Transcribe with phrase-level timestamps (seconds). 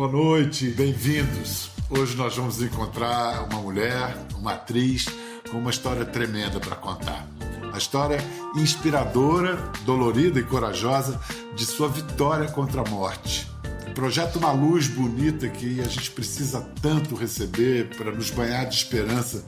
[0.00, 1.70] Boa noite, bem-vindos.
[1.90, 5.04] Hoje nós vamos encontrar uma mulher, uma atriz,
[5.50, 7.28] com uma história tremenda para contar.
[7.70, 8.16] A história
[8.56, 11.20] inspiradora, dolorida e corajosa
[11.54, 13.46] de sua vitória contra a morte.
[13.94, 19.44] Projeto Uma Luz Bonita que a gente precisa tanto receber para nos banhar de esperança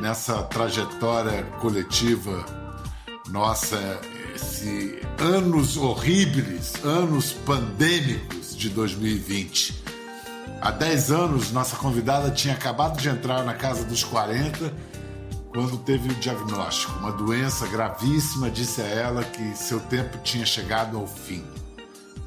[0.00, 2.44] nessa trajetória coletiva
[3.28, 4.00] nossa,
[4.34, 9.84] esse anos horríveis, anos pandêmicos de 2020.
[10.60, 14.72] Há 10 anos, nossa convidada tinha acabado de entrar na casa dos 40
[15.50, 16.98] quando teve o diagnóstico.
[16.98, 21.44] Uma doença gravíssima disse a ela que seu tempo tinha chegado ao fim.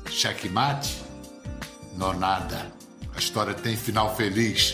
[0.09, 1.01] Checkmate?
[1.95, 2.71] Não nada.
[3.15, 4.73] A história tem final feliz.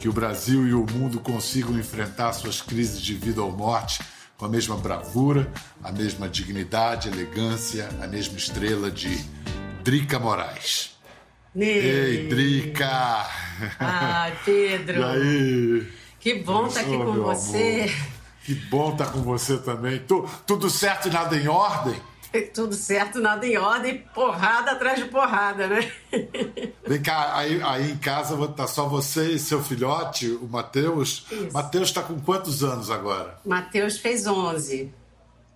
[0.00, 4.00] Que o Brasil e o mundo consigam enfrentar suas crises de vida ou morte
[4.36, 5.50] com a mesma bravura,
[5.82, 9.18] a mesma dignidade, elegância, a mesma estrela de
[9.88, 10.98] Drica Moraes.
[11.56, 13.26] Ei, Drica!
[13.80, 15.00] Ah, Pedro!
[15.00, 15.92] E aí?
[16.20, 17.86] Que bom estar aqui com você.
[17.88, 18.06] Amor.
[18.44, 19.98] Que bom estar com você também.
[20.00, 21.98] Tu, tudo certo e nada em ordem?
[22.52, 25.90] Tudo certo, nada em ordem, porrada atrás de porrada, né?
[26.86, 31.24] Vem cá, aí, aí em casa tá só você e seu filhote, o Matheus.
[31.50, 33.38] Matheus está com quantos anos agora?
[33.46, 34.92] Matheus fez 11.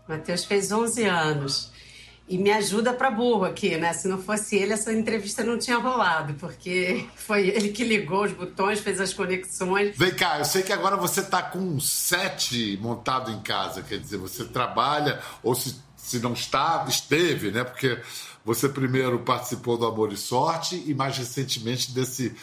[0.08, 1.72] Matheus fez 11 anos.
[2.28, 3.92] E me ajuda para burro aqui, né?
[3.92, 8.32] Se não fosse ele, essa entrevista não tinha rolado, porque foi ele que ligou os
[8.32, 9.96] botões, fez as conexões.
[9.96, 13.98] Vem cá, eu sei que agora você tá com um set montado em casa, quer
[13.98, 17.62] dizer, você trabalha, ou se se não está, esteve, né?
[17.62, 17.96] Porque
[18.44, 22.34] você primeiro participou do Amor e Sorte e mais recentemente desse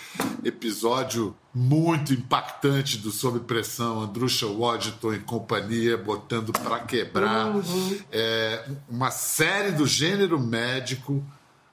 [0.44, 7.56] episódio muito impactante do Sob Pressão, Andrusha Waddington e companhia botando para quebrar.
[7.56, 8.00] Uhum.
[8.12, 11.24] É, uma série do gênero médico.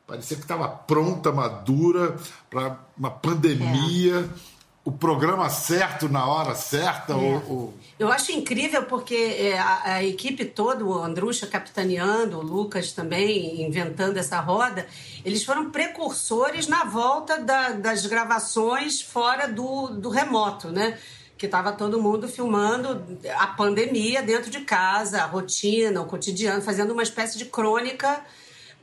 [0.06, 2.16] Parecia que estava pronta, madura
[2.50, 4.28] para uma pandemia.
[4.52, 4.55] É
[4.86, 7.12] o programa certo na hora certa?
[7.12, 7.16] É.
[7.16, 7.74] Ou, ou...
[7.98, 13.66] Eu acho incrível porque é, a, a, equipe toda, o Andrucha capitaneando, o Lucas também
[13.66, 14.86] inventando essa roda,
[15.24, 20.96] eles foram precursores na volta da, das gravações fora do, do remoto, né?
[21.36, 23.02] Que estava todo mundo filmando
[23.38, 28.22] a pandemia dentro de casa, a rotina, o cotidiano, fazendo uma espécie de crônica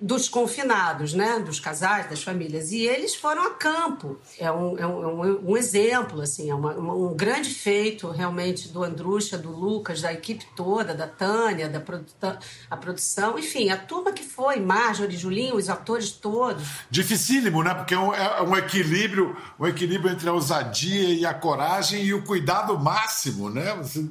[0.04, 1.40] dos confinados, né?
[1.40, 2.74] Dos casais, das famílias.
[2.74, 4.20] E eles foram a campo.
[4.38, 9.38] É um, é um, um exemplo, assim, é uma, um grande feito realmente do Andrucha,
[9.38, 12.38] do Lucas, da equipe toda, da Tânia, da produta,
[12.70, 16.68] a produção, enfim, a turma que foi, Marjorie, Julinho, os atores todos.
[16.90, 17.74] Dificílimo, né?
[17.74, 22.14] Porque é um, é um equilíbrio, um equilíbrio entre a ousadia e a coragem e
[22.14, 23.74] o cuidado máximo, né?
[23.78, 24.06] Você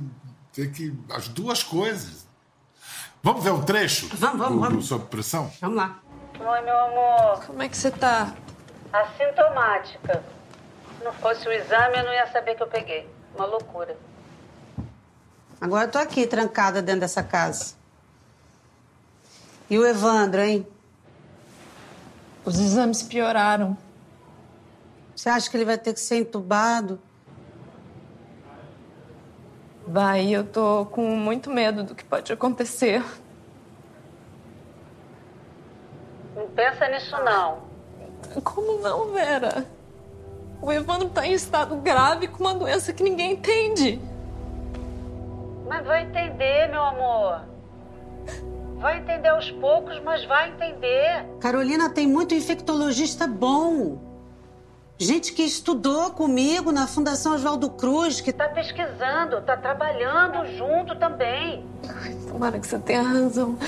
[0.55, 0.95] tem que.
[1.11, 2.22] as duas coisas.
[3.23, 4.09] Vamos ver um trecho?
[4.17, 4.79] Vamos, vamos, do, vamos.
[4.79, 5.51] Do Sob Pressão?
[5.61, 6.01] Vamos lá.
[6.41, 7.47] Oi, meu amor.
[7.47, 8.35] Como é que você tá?
[8.93, 10.25] Assintomática.
[10.99, 13.09] Se não fosse o exame, eu não ia saber que eu peguei.
[13.37, 13.97] Uma loucura.
[15.61, 17.75] Agora eu tô aqui, trancada dentro dessa casa.
[19.71, 20.67] E o Evandro, hein?
[22.45, 23.79] Os exames pioraram.
[25.15, 27.01] Você acha que ele vai ter que ser entubado?
[29.93, 33.05] Vai, eu tô com muito medo do que pode acontecer.
[36.35, 37.59] Não pensa nisso, não.
[38.43, 39.67] Como não, Vera?
[40.63, 44.01] O Evandro tá em estado grave com uma doença que ninguém entende.
[45.69, 47.43] Mas vai entender, meu amor.
[48.79, 51.27] Vai entender aos poucos, mas vai entender.
[51.39, 53.99] Carolina tem muito infectologista bom.
[54.99, 61.67] Gente que estudou comigo na Fundação Oswaldo Cruz, que está pesquisando, está trabalhando junto também.
[62.29, 63.59] tomara que você tenha razão.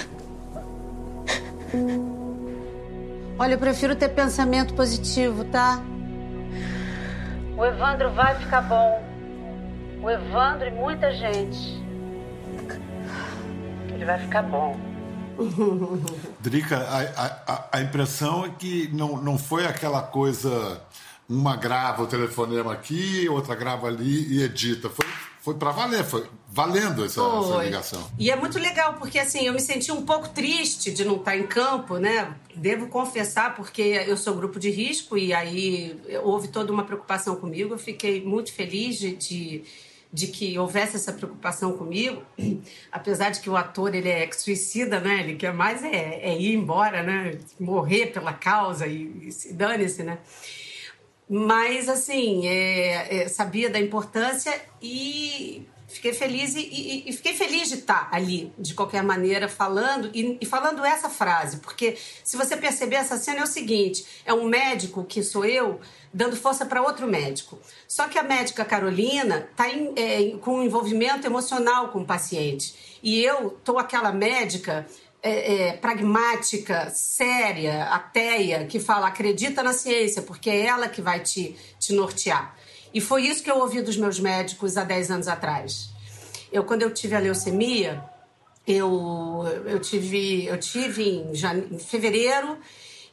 [3.36, 5.82] Olha, eu prefiro ter pensamento positivo, tá?
[7.56, 9.02] O Evandro vai ficar bom.
[10.02, 11.82] O Evandro e muita gente.
[13.88, 14.76] Ele vai ficar bom.
[16.40, 20.80] Drica, a, a, a impressão é que não, não foi aquela coisa
[21.28, 24.90] uma grava o telefonema aqui, outra grava ali e edita.
[24.90, 25.06] Foi,
[25.40, 28.10] foi para valer, foi valendo essa, essa, ligação.
[28.18, 31.36] E é muito legal, porque assim, eu me senti um pouco triste de não estar
[31.36, 32.34] em campo, né?
[32.54, 37.74] Devo confessar, porque eu sou grupo de risco e aí houve toda uma preocupação comigo.
[37.74, 39.64] Eu fiquei muito feliz de, de
[40.14, 42.22] de que houvesse essa preocupação comigo,
[42.92, 45.18] apesar de que o ator ele é suicida, né?
[45.18, 47.36] Ele quer mais é, é ir embora, né?
[47.58, 50.18] Morrer pela causa e, e dane-se, né?
[51.28, 57.68] Mas, assim, é, é, sabia da importância e Fiquei feliz e, e, e, fiquei feliz
[57.68, 62.56] de estar ali, de qualquer maneira, falando e, e, falando essa frase, porque se você
[62.56, 65.80] perceber essa cena é o seguinte: é um médico que sou eu
[66.12, 67.60] dando força para outro médico.
[67.86, 73.22] Só que a médica Carolina está é, com um envolvimento emocional com o paciente e
[73.22, 74.86] eu tô aquela médica
[75.26, 81.20] é, é, pragmática, séria, ateia, que fala acredita na ciência, porque é ela que vai
[81.20, 82.54] te, te nortear.
[82.92, 85.88] E foi isso que eu ouvi dos meus médicos há 10 anos atrás.
[86.52, 88.04] Eu, quando eu tive a leucemia,
[88.66, 91.68] eu, eu tive, eu tive em, jane...
[91.72, 92.58] em fevereiro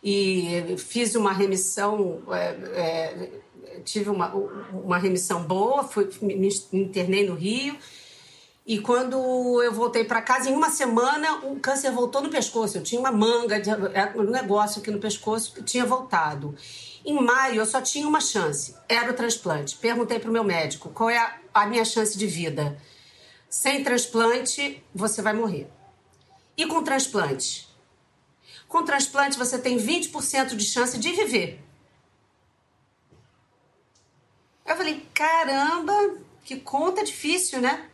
[0.04, 3.30] e fiz uma remissão, é, é,
[3.86, 7.78] tive uma, uma remissão boa, fui, me internei no Rio.
[8.66, 12.78] E quando eu voltei para casa, em uma semana, o câncer voltou no pescoço.
[12.78, 16.56] Eu tinha uma manga, é, um negócio aqui no pescoço que tinha voltado.
[17.04, 19.76] Em maio, eu só tinha uma chance: era o transplante.
[19.78, 22.78] Perguntei para o meu médico qual é a minha chance de vida.
[23.50, 25.68] Sem transplante, você vai morrer.
[26.56, 27.68] E com transplante?
[28.68, 31.60] Com transplante, você tem 20% de chance de viver.
[34.66, 35.94] Eu falei: caramba,
[36.46, 37.91] que conta difícil, né?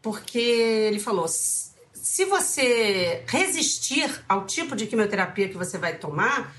[0.00, 6.54] Porque ele falou: se você resistir ao tipo de quimioterapia que você vai tomar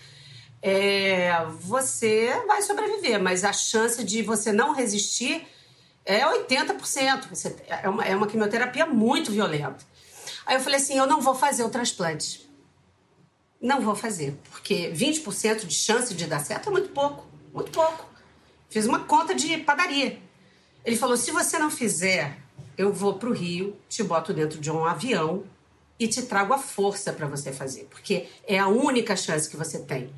[0.61, 5.47] é, você vai sobreviver, mas a chance de você não resistir
[6.05, 7.29] é 80%.
[7.29, 9.77] Você, é, uma, é uma quimioterapia muito violenta.
[10.45, 12.47] Aí eu falei assim: eu não vou fazer o transplante.
[13.61, 18.09] Não vou fazer, porque 20% de chance de dar certo é muito pouco, muito pouco.
[18.69, 20.19] Fiz uma conta de padaria.
[20.83, 22.37] Ele falou: se você não fizer,
[22.79, 25.43] eu vou para o Rio, te boto dentro de um avião
[25.99, 29.79] e te trago a força para você fazer, porque é a única chance que você
[29.79, 30.09] tem.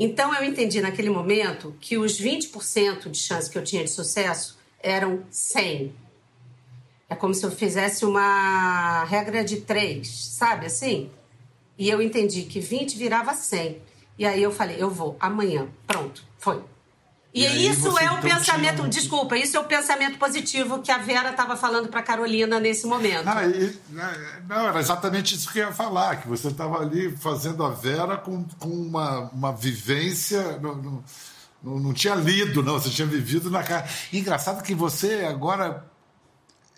[0.00, 4.58] Então eu entendi naquele momento que os 20% de chance que eu tinha de sucesso
[4.82, 5.94] eram 100.
[7.10, 11.10] É como se eu fizesse uma regra de 3, sabe assim?
[11.76, 13.82] E eu entendi que 20 virava 100.
[14.18, 15.68] E aí eu falei, eu vou amanhã.
[15.86, 16.64] Pronto, foi.
[17.34, 18.88] E, e isso é o então pensamento, tinha...
[18.88, 23.26] desculpa, isso é o pensamento positivo que a Vera estava falando para Carolina nesse momento.
[23.26, 27.16] Ah, e, né, não, era exatamente isso que eu ia falar, que você estava ali
[27.16, 30.58] fazendo a Vera com, com uma, uma vivência.
[30.58, 31.04] No, no,
[31.62, 33.88] não, não tinha lido, não, você tinha vivido na cara.
[34.12, 35.86] Engraçado que você agora.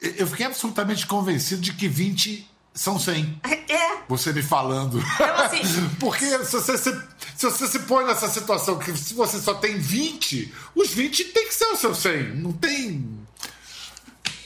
[0.00, 3.40] Eu fiquei absolutamente convencido de que 20 são 100.
[3.44, 4.02] É.
[4.08, 4.98] Você me falando.
[4.98, 5.62] Eu, assim,
[6.00, 7.02] Porque se você, se,
[7.36, 11.46] se você se põe nessa situação que se você só tem 20, os 20 tem
[11.46, 12.36] que ser o seu 100.
[12.36, 13.23] Não tem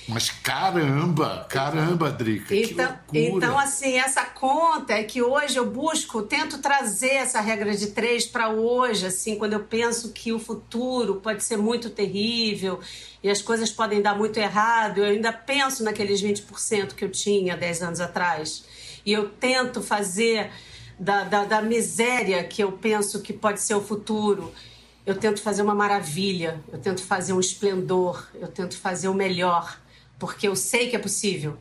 [0.08, 2.54] mas caramba, caramba, Drica.
[2.54, 7.88] Então, então, assim, essa conta é que hoje eu busco, tento trazer essa regra de
[7.88, 12.80] três para hoje, assim, quando eu penso que o futuro pode ser muito terrível
[13.22, 17.54] e as coisas podem dar muito errado, eu ainda penso naqueles 20% que eu tinha
[17.54, 18.64] 10 anos atrás.
[19.04, 20.50] E eu tento fazer
[20.98, 24.52] da, da, da miséria que eu penso que pode ser o futuro
[25.08, 29.80] eu tento fazer uma maravilha, eu tento fazer um esplendor, eu tento fazer o melhor
[30.18, 31.56] porque eu sei que é possível.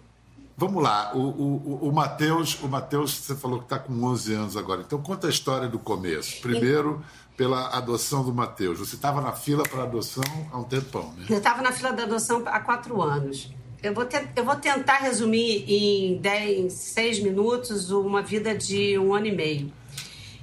[0.60, 4.58] Vamos lá, o, o, o Matheus, o Mateus, você falou que está com 11 anos
[4.58, 6.42] agora, então conta a história do começo.
[6.42, 7.04] Primeiro,
[7.38, 8.80] pela adoção do Matheus.
[8.80, 11.28] Você estava na fila para adoção há um tempão, né?
[11.30, 13.54] Eu estava na fila da adoção há quatro anos.
[13.84, 19.14] Eu vou, te, eu vou tentar resumir em 10, 6 minutos uma vida de um
[19.14, 19.72] ano e meio.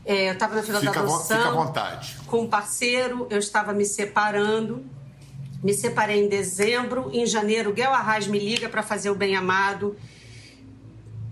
[0.07, 1.37] É, eu estava na fila fica da adoção.
[1.37, 2.17] Fica à vontade.
[2.29, 4.85] Com um parceiro, eu estava me separando
[5.65, 7.11] me separei em dezembro.
[7.11, 9.97] Em janeiro, Guel Arraes me liga para fazer o Bem Amado.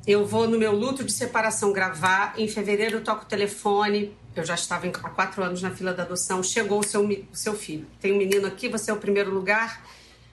[0.07, 2.33] Eu vou no meu luto de separação gravar.
[2.39, 4.17] Em fevereiro, eu toco o telefone.
[4.35, 6.43] Eu já estava há quatro anos na fila da adoção.
[6.43, 7.87] Chegou o seu, o seu filho.
[8.01, 9.85] Tem um menino aqui, você é o primeiro lugar.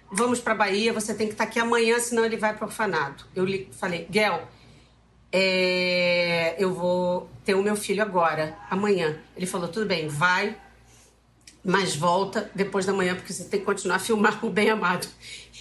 [0.10, 3.28] Vamos para Bahia, você tem que estar tá aqui amanhã, senão ele vai para orfanato.
[3.36, 4.48] Eu li, falei, Guel,
[5.32, 9.20] é, eu vou ter o meu filho agora, amanhã.
[9.36, 10.58] Ele falou, tudo bem, vai,
[11.64, 15.08] mas volta depois da manhã, porque você tem que continuar a filmar o Bem Amado.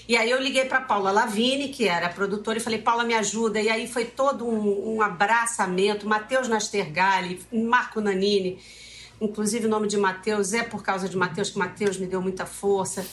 [0.08, 3.60] E aí eu liguei para Paula Lavini, que era produtora, e falei, Paula, me ajuda.
[3.60, 8.58] E aí foi todo um, um abraçamento, Matheus Nastergalli, Marco Nanini.
[9.20, 12.46] Inclusive o nome de Matheus é por causa de Matheus, que Matheus me deu muita
[12.46, 13.06] força.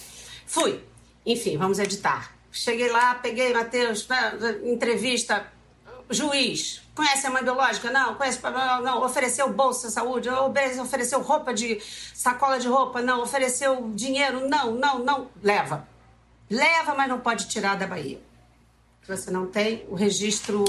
[0.46, 0.80] Fui.
[1.26, 2.34] Enfim, vamos editar.
[2.52, 4.08] Cheguei lá, peguei Matheus,
[4.64, 5.46] entrevista,
[6.10, 7.92] juiz, conhece a mãe biológica?
[7.92, 8.16] Não.
[8.16, 8.40] Conhece?
[8.42, 9.04] Não, não.
[9.04, 10.30] Ofereceu bolsa de saúde?
[10.30, 11.80] Ofereceu roupa de.
[12.14, 13.02] sacola de roupa?
[13.02, 13.22] Não.
[13.22, 14.48] Ofereceu dinheiro?
[14.48, 15.28] Não, não, não.
[15.42, 15.88] Leva.
[16.50, 18.20] Leva, mas não pode tirar da Bahia.
[19.08, 20.64] Você não tem o registro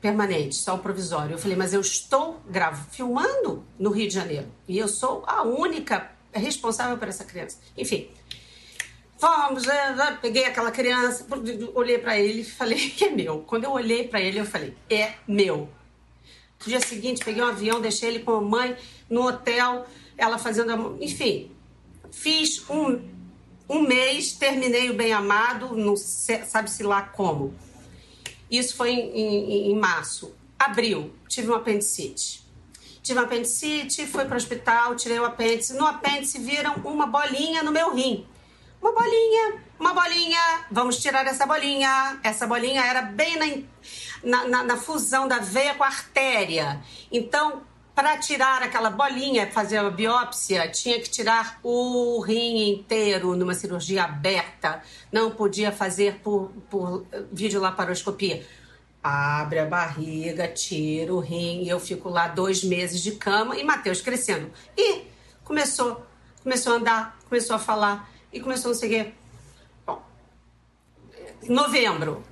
[0.00, 1.34] permanente, só o provisório.
[1.34, 4.46] Eu falei, mas eu estou gravo, filmando no Rio de Janeiro.
[4.68, 7.58] E eu sou a única responsável por essa criança.
[7.76, 8.08] Enfim.
[9.22, 10.12] Vamos, é, é.
[10.20, 11.24] peguei aquela criança,
[11.74, 13.38] olhei para ele e falei que é meu.
[13.46, 15.70] Quando eu olhei para ele, eu falei, é meu.
[16.60, 18.76] No dia seguinte, peguei um avião, deixei ele com a mãe
[19.08, 19.86] no hotel,
[20.18, 21.50] ela fazendo, enfim,
[22.10, 23.00] fiz um,
[23.68, 27.54] um mês, terminei o bem amado, não sabe-se lá como.
[28.50, 30.34] Isso foi em, em, em março.
[30.58, 32.42] Abril, tive um apendicite.
[33.02, 35.74] Tive um apendicite, fui para o hospital, tirei o apêndice.
[35.74, 38.26] No apêndice viram uma bolinha no meu rim.
[38.82, 42.18] Uma bolinha, uma bolinha, vamos tirar essa bolinha.
[42.24, 43.68] Essa bolinha era bem
[44.24, 46.82] na, na, na, fusão da veia com a artéria.
[47.12, 47.62] Então,
[47.94, 54.02] para tirar aquela bolinha, fazer a biópsia, tinha que tirar o rim inteiro numa cirurgia
[54.02, 54.82] aberta.
[55.12, 58.44] Não podia fazer por, por videolaparoscopia
[59.00, 63.64] abre a barriga, tira o rim, e eu fico lá dois meses de cama e
[63.64, 64.50] Matheus crescendo.
[64.76, 65.02] E
[65.42, 66.06] começou,
[66.42, 69.14] começou a andar, começou a falar e começou a seguir.
[69.86, 70.02] Bom,
[71.48, 72.24] novembro,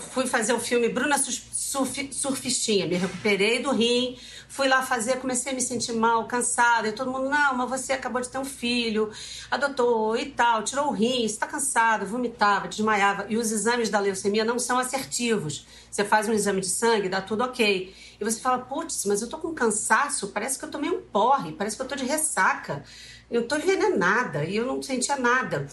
[0.00, 4.16] fui fazer o filme Bruna Surfistinha, me recuperei do rim,
[4.52, 6.86] Fui lá fazer, comecei a me sentir mal, cansada.
[6.86, 9.10] E todo mundo, não, mas você acabou de ter um filho,
[9.50, 13.24] adotou e tal, tirou o rim, está cansado, vomitava, desmaiava.
[13.30, 15.66] E os exames da leucemia não são assertivos.
[15.90, 17.94] Você faz um exame de sangue, dá tudo ok.
[18.20, 21.52] E você fala, putz, mas eu tô com cansaço, parece que eu tomei um porre,
[21.52, 22.84] parece que eu tô de ressaca.
[23.32, 25.66] Eu tô envenenada e eu não sentia nada.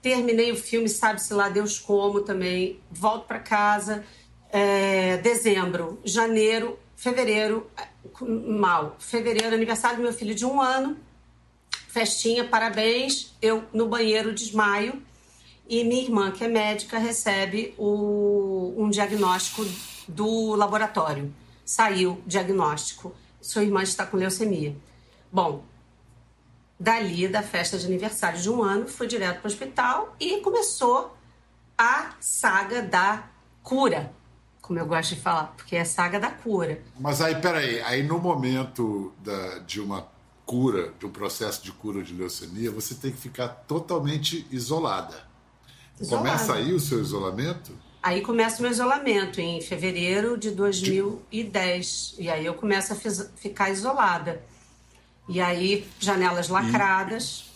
[0.00, 2.78] Terminei o filme, sabe-se lá Deus como também.
[2.88, 4.04] Volto para casa,
[4.48, 7.68] é, dezembro, janeiro, fevereiro,
[8.46, 8.94] mal.
[9.00, 10.96] Fevereiro, aniversário do meu filho de um ano,
[11.88, 13.34] festinha, parabéns.
[13.42, 15.02] Eu no banheiro desmaio
[15.68, 19.66] e minha irmã, que é médica, recebe o, um diagnóstico
[20.06, 21.34] do laboratório.
[21.64, 23.12] Saiu diagnóstico.
[23.40, 24.76] Sua irmã está com leucemia.
[25.32, 25.64] Bom,
[26.80, 31.14] dali da festa de aniversário de um ano, fui direto para o hospital e começou
[31.76, 33.28] a saga da
[33.62, 34.18] cura
[34.70, 36.80] como eu gosto de falar, porque é a saga da cura.
[37.00, 40.06] Mas aí, peraí, aí no momento da, de uma
[40.46, 45.26] cura, de um processo de cura de leucemia, você tem que ficar totalmente isolada.
[46.00, 46.28] isolada.
[46.28, 47.72] Começa aí o seu isolamento?
[48.00, 52.14] Aí começa o meu isolamento em fevereiro de 2010.
[52.20, 52.96] E aí eu começo a
[53.34, 54.40] ficar isolada.
[55.30, 57.44] E aí, janelas lacradas.
[57.46, 57.50] E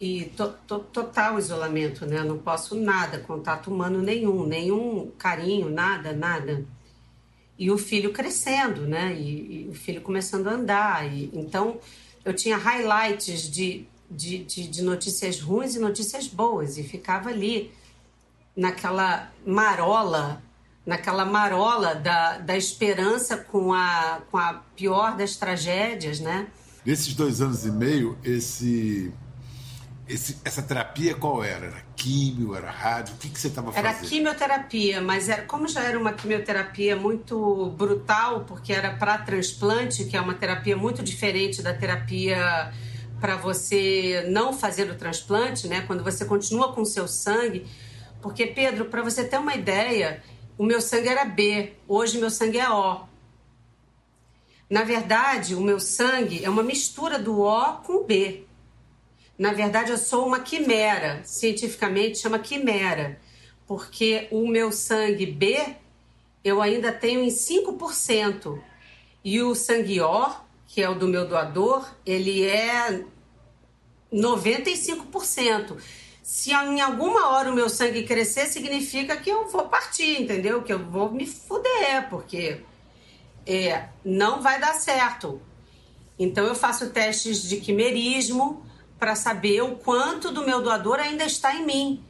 [0.00, 2.22] e to, to, total isolamento, né?
[2.22, 6.64] Não posso nada, contato humano nenhum, nenhum carinho, nada, nada.
[7.58, 9.12] E o filho crescendo, né?
[9.14, 11.12] E, e o filho começando a andar.
[11.12, 11.80] E, então,
[12.24, 17.72] eu tinha highlights de, de, de, de notícias ruins e notícias boas, e ficava ali
[18.56, 20.40] naquela marola,
[20.88, 26.46] naquela marola da, da esperança com a, com a pior das tragédias, né?
[26.82, 29.12] Nesses dois anos e meio, esse
[30.08, 31.66] esse, essa terapia qual era?
[31.66, 33.14] Era químio, era rádio?
[33.14, 33.86] O que, que você estava fazendo?
[33.86, 40.06] Era quimioterapia, mas era, como já era uma quimioterapia muito brutal, porque era para transplante,
[40.06, 42.72] que é uma terapia muito diferente da terapia
[43.20, 45.82] para você não fazer o transplante, né?
[45.86, 47.66] Quando você continua com o seu sangue.
[48.22, 50.22] Porque, Pedro, para você ter uma ideia,
[50.58, 53.06] o meu sangue era B, hoje meu sangue é O.
[54.68, 58.44] Na verdade, o meu sangue é uma mistura do O com B.
[59.38, 63.20] Na verdade, eu sou uma quimera, cientificamente chama quimera,
[63.66, 65.76] porque o meu sangue B
[66.44, 68.60] eu ainda tenho em 5%.
[69.24, 70.30] E o sangue O,
[70.66, 73.04] que é o do meu doador, ele é
[74.12, 75.76] 95%.
[76.28, 80.62] Se em alguma hora o meu sangue crescer, significa que eu vou partir, entendeu?
[80.62, 82.60] Que eu vou me fuder, porque
[83.46, 85.40] é, não vai dar certo.
[86.18, 88.62] Então eu faço testes de quimerismo,
[88.98, 92.04] para saber o quanto do meu doador ainda está em mim.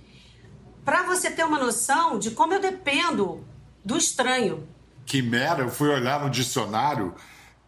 [0.85, 3.47] Para você ter uma noção de como eu dependo
[3.85, 4.67] do estranho.
[5.07, 7.15] Quimera, eu fui olhar no dicionário,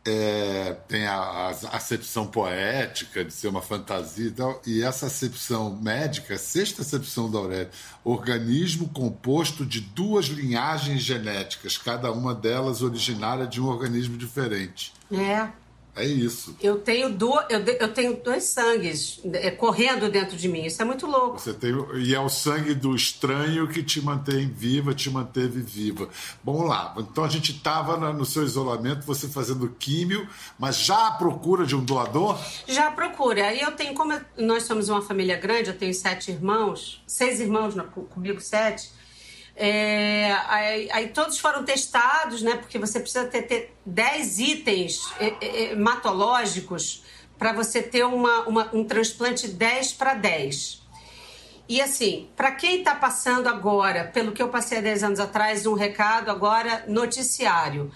[0.04, 5.76] é, tem a, a, acepção poética de ser uma fantasia e tal, e essa acepção
[5.76, 7.71] médica, sexta acepção da Aurélia,
[8.02, 14.92] organismo composto de duas linhagens genéticas, cada uma delas originária de um organismo diferente.
[15.12, 15.49] É.
[15.97, 16.57] É isso.
[16.63, 20.65] Eu tenho, do, eu, eu tenho dois sangues é, correndo dentro de mim.
[20.65, 21.39] Isso é muito louco.
[21.39, 26.09] Você tem, e é o sangue do estranho que te mantém viva, te manteve viva.
[26.43, 30.29] Bom lá, então a gente estava no seu isolamento, você fazendo químio,
[30.59, 32.39] mas já à procura de um doador?
[32.69, 33.49] Já procura.
[33.49, 37.41] Aí eu tenho, como eu, nós somos uma família grande, eu tenho sete irmãos, seis
[37.41, 37.75] irmãos
[38.11, 39.00] comigo, sete.
[39.62, 42.57] É, aí, aí, todos foram testados, né?
[42.57, 47.05] Porque você precisa ter, ter 10 itens hematológicos
[47.38, 50.81] para você ter uma, uma, um transplante 10 para 10.
[51.69, 55.67] E assim, para quem está passando agora, pelo que eu passei há 10 anos atrás,
[55.67, 57.93] um recado agora noticiário.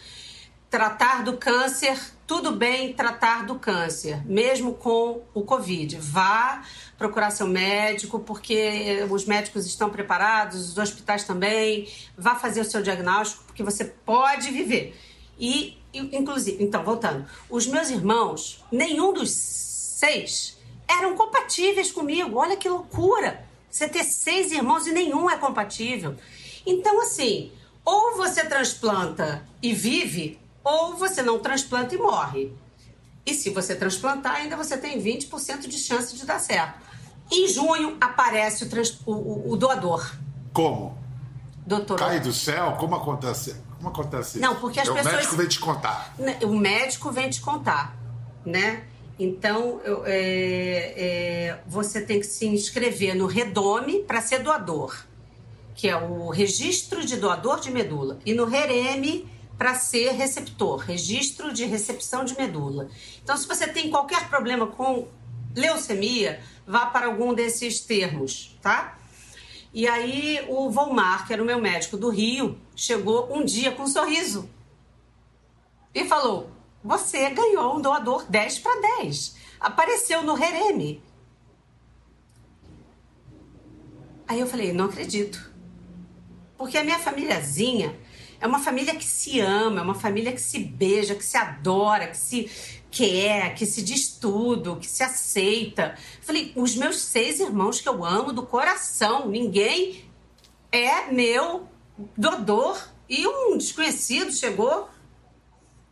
[0.69, 5.97] Tratar do câncer, tudo bem tratar do câncer, mesmo com o Covid.
[5.99, 6.63] Vá
[6.97, 11.89] procurar seu médico, porque os médicos estão preparados, os hospitais também.
[12.17, 14.97] Vá fazer o seu diagnóstico, porque você pode viver.
[15.39, 20.57] E, inclusive, então, voltando, os meus irmãos, nenhum dos seis
[20.89, 22.39] eram compatíveis comigo.
[22.39, 23.45] Olha que loucura!
[23.71, 26.15] Você ter seis irmãos e nenhum é compatível.
[26.65, 27.51] Então, assim,
[27.85, 32.53] ou você transplanta e vive, ou você não transplanta e morre.
[33.27, 36.84] E se você transplantar, ainda você tem 20% de chance de dar certo.
[37.31, 40.15] Em junho aparece o, trans, o, o, o doador.
[40.53, 40.97] Como?
[41.67, 41.99] Doutor.
[41.99, 42.73] Cai do céu?
[42.79, 43.57] Como acontece?
[43.77, 45.15] Como acontece Não, porque as é, pessoas.
[45.15, 46.15] O médico vem te contar.
[46.43, 47.97] O médico vem te contar,
[48.45, 48.85] né?
[49.19, 55.05] Então, eu, é, é, você tem que se inscrever no Redome para ser doador,
[55.75, 61.53] que é o registro de doador de medula, e no REREME para ser receptor, registro
[61.53, 62.89] de recepção de medula.
[63.23, 65.07] Então, se você tem qualquer problema com
[65.55, 68.99] leucemia, vá para algum desses termos, tá?
[69.73, 73.83] E aí, o Volmar, que era o meu médico do Rio, chegou um dia com
[73.83, 74.49] um sorriso
[75.95, 76.51] e falou:
[76.83, 79.37] você ganhou um doador 10 para 10.
[79.59, 81.03] Apareceu no Rereme.
[84.29, 85.51] Aí eu falei, não acredito.
[86.57, 87.99] Porque a minha famíliazinha
[88.41, 92.09] é uma família que se ama, é uma família que se beija, que se adora,
[92.09, 92.51] que se
[92.95, 95.97] quer, que se diz tudo, que se aceita.
[96.21, 100.05] Falei, os meus seis irmãos que eu amo do coração, ninguém
[100.71, 101.69] é meu
[102.17, 102.81] doador.
[103.09, 104.89] E um desconhecido chegou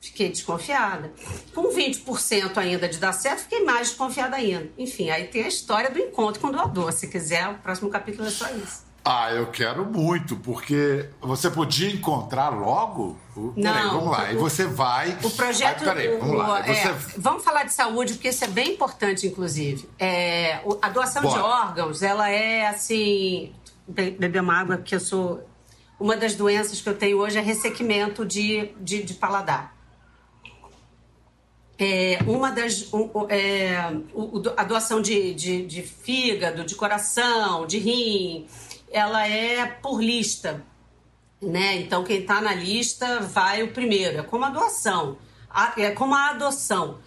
[0.03, 1.13] Fiquei desconfiada.
[1.55, 4.69] Com 20% ainda de dar certo, fiquei mais desconfiada ainda.
[4.77, 6.93] Enfim, aí tem a história do encontro com o doador.
[6.93, 8.82] Se quiser, o próximo capítulo é só isso.
[9.05, 13.19] Ah, eu quero muito, porque você podia encontrar logo?
[13.37, 14.25] Não, peraí, vamos lá.
[14.25, 15.19] O, e você vai.
[15.23, 15.83] O projeto.
[15.83, 16.61] Ah, peraí, vamos lá.
[16.61, 17.19] É, você...
[17.19, 19.89] vamos falar de saúde, porque isso é bem importante, inclusive.
[19.99, 21.35] É, a doação Bora.
[21.35, 23.53] de órgãos, ela é assim.
[23.89, 25.43] Beber uma água, porque eu sou.
[25.99, 29.73] Uma das doenças que eu tenho hoje é ressequimento de, de, de paladar
[31.83, 33.77] é, uma das um, é,
[34.57, 38.47] a doação de, de, de, fígado, de coração, de rim,
[38.93, 40.63] ela é por lista,
[41.41, 41.77] né?
[41.77, 45.19] Então quem está na lista vai o primeiro, é como a doação,
[45.77, 47.01] é como a adoção.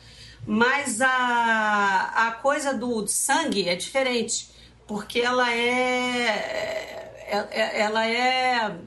[0.45, 4.49] Mas a, a coisa do sangue é diferente,
[4.87, 8.77] porque ela é, é, é ela é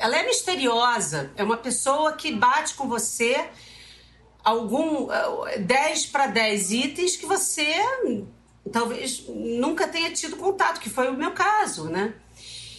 [0.00, 3.48] ela é misteriosa, é uma pessoa que bate com você
[4.44, 5.08] algum
[5.58, 7.74] 10 para 10 itens que você
[8.72, 12.14] talvez nunca tenha tido contato, que foi o meu caso, né?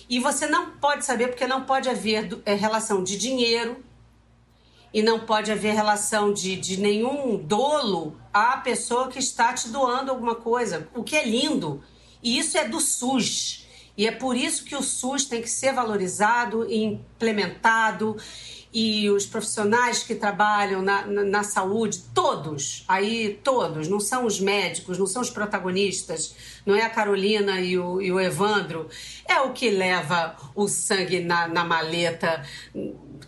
[0.10, 3.84] E você não pode saber porque não pode haver é, relação de dinheiro
[4.94, 10.10] e não pode haver relação de, de nenhum dolo à pessoa que está te doando
[10.10, 11.84] alguma coisa, o que é lindo.
[12.24, 13.68] E isso é do SUS.
[13.96, 18.18] E é por isso que o SUS tem que ser valorizado e implementado
[18.72, 24.40] e os profissionais que trabalham na, na, na, saúde, todos, aí todos, não são os
[24.40, 28.88] médicos, não são os protagonistas, não é a Carolina e o, e o Evandro,
[29.28, 32.46] é o que leva o sangue na, na maleta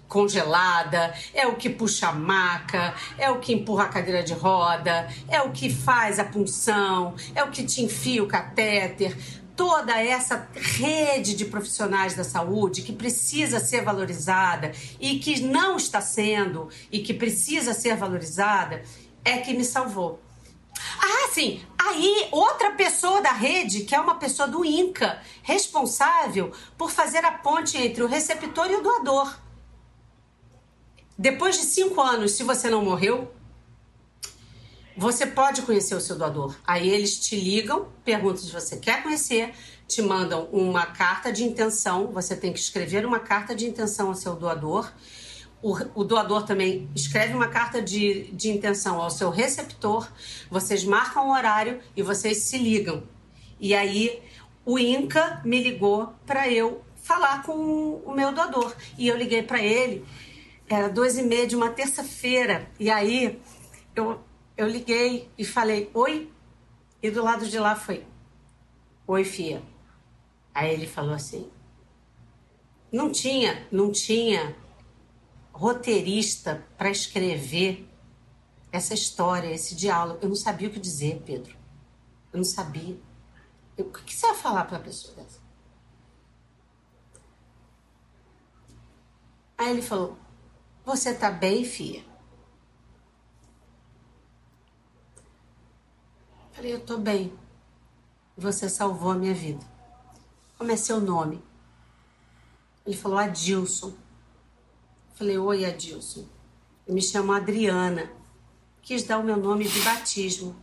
[0.08, 5.08] congelada, é o que puxa a maca, é o que empurra a cadeira de roda,
[5.28, 9.16] é o que faz a punção, é o que te enfia o catéter
[9.62, 16.02] toda essa rede de profissionais da saúde que precisa ser valorizada e que não está
[16.02, 18.84] sendo e que precisa ser valorizada
[19.24, 20.20] é que me salvou.
[21.00, 21.62] Ah, sim.
[21.78, 27.32] Aí, outra pessoa da rede, que é uma pessoa do INCA, responsável por fazer a
[27.32, 29.38] ponte entre o receptor e o doador.
[31.16, 33.32] Depois de cinco anos, se você não morreu,
[34.96, 36.56] você pode conhecer o seu doador.
[36.66, 39.54] Aí eles te ligam, perguntam se você quer conhecer,
[39.88, 42.08] te mandam uma carta de intenção.
[42.08, 44.92] Você tem que escrever uma carta de intenção ao seu doador.
[45.62, 50.08] O, o, doador também escreve uma carta de, de intenção ao seu receptor.
[50.50, 53.04] Vocês marcam o horário e vocês se ligam.
[53.60, 54.22] E aí
[54.66, 58.74] o INCA me ligou para eu falar com o meu doador.
[58.98, 60.04] E eu liguei para ele,
[60.68, 62.68] era duas e meia de uma terça-feira.
[62.80, 63.40] E aí
[63.96, 64.20] eu
[64.62, 66.32] eu liguei e falei, oi?
[67.02, 68.06] E do lado de lá foi,
[69.08, 69.64] oi, Fia.
[70.54, 71.50] Aí ele falou assim,
[72.92, 74.56] não tinha, não tinha
[75.52, 77.90] roteirista para escrever
[78.72, 80.20] essa história, esse diálogo.
[80.22, 81.58] Eu não sabia o que dizer, Pedro.
[82.32, 83.00] Eu não sabia.
[83.76, 85.40] Eu, o que você vai falar para a pessoa dessa?
[89.58, 90.18] Aí ele falou:
[90.86, 92.11] Você tá bem, filha?
[96.62, 97.34] Falei: Eu tô bem.
[98.38, 99.66] Você salvou a minha vida.
[100.60, 101.42] Como é seu nome?
[102.86, 103.92] Ele falou: Adilson.
[105.16, 106.24] Falei: Oi, Adilson.
[106.88, 108.12] Eu me chamo Adriana.
[108.84, 110.56] Quis dar o meu nome de batismo.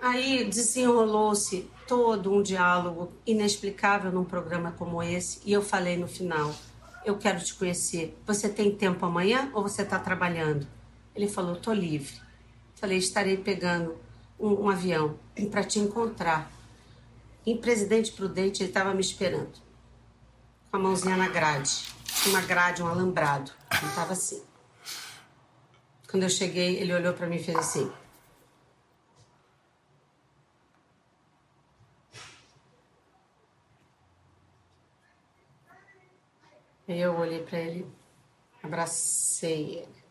[0.00, 6.50] Aí desenrolou-se todo um diálogo inexplicável num programa como esse e eu falei no final:
[7.04, 8.18] Eu quero te conhecer.
[8.26, 10.66] Você tem tempo amanhã ou você está trabalhando?
[11.14, 12.18] Ele falou: Tô livre.
[12.74, 14.00] Falei: Estarei pegando
[14.42, 15.16] um, um avião
[15.50, 16.50] para te encontrar.
[17.46, 19.52] Em Presidente Prudente, ele estava me esperando,
[20.70, 21.88] com a mãozinha na grade.
[22.26, 23.52] Uma grade, um alambrado.
[23.70, 24.42] Ele estava assim.
[26.08, 27.90] Quando eu cheguei, ele olhou para mim e fez assim.
[36.86, 37.86] Eu olhei para ele,
[38.62, 40.01] abracei ele.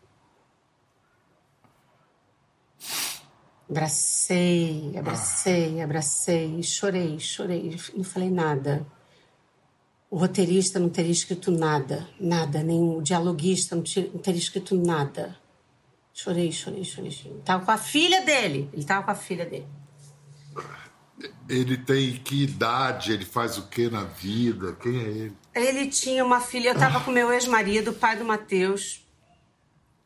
[3.72, 8.86] Abracei, abracei, abracei, e chorei, chorei, não falei nada.
[10.10, 15.38] O roteirista não teria escrito nada, nada, nem o dialoguista não, teria escrito nada.
[16.12, 17.38] Chorei, chorei, chorei, chorei.
[17.46, 19.66] Tava com a filha dele, ele tava com a filha dele.
[21.48, 23.12] Ele tem que idade?
[23.12, 24.76] Ele faz o que na vida?
[24.82, 25.36] Quem é ele?
[25.54, 29.02] Ele tinha uma filha, eu tava com meu ex-marido, pai do Matheus,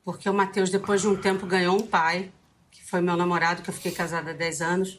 [0.04, 2.32] porque o Matheus, depois de um tempo, ganhou um pai
[2.96, 4.98] foi meu namorado, que eu fiquei casada há 10 anos.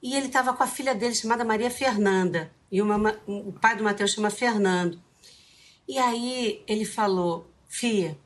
[0.00, 2.52] E ele estava com a filha dele, chamada Maria Fernanda.
[2.70, 5.02] E uma, o pai do Mateus chama Fernando.
[5.88, 8.16] E aí ele falou: Fia,